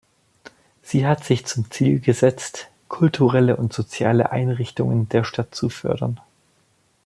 Sie 0.81 1.05
hat 1.05 1.23
sich 1.23 1.45
zum 1.45 1.69
Ziel 1.69 1.99
gesetzt, 1.99 2.69
kulturelle 2.87 3.55
und 3.57 3.71
soziale 3.71 4.31
Einrichtungen 4.31 5.07
der 5.09 5.23
Stadt 5.23 5.53
zu 5.53 5.69
fördern. 5.69 6.19